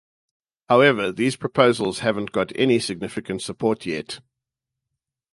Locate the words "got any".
2.31-2.79